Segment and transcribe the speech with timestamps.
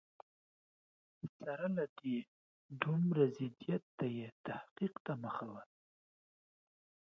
[1.37, 2.17] سره له دې
[2.81, 5.63] دومره ضدیته یې تحقیق ته مخه وه.